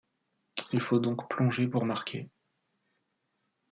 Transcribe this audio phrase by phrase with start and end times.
[0.71, 2.27] Il faut donc plonger pour marquer.